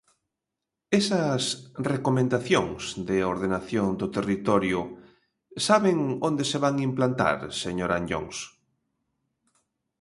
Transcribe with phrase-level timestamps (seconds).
[0.99, 1.43] Esas
[1.93, 4.79] recomendacións de ordenación do territorio
[5.67, 8.37] ¿saben onde se van implantar, señor Anllóns?